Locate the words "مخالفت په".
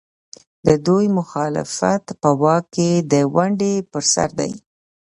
1.19-2.29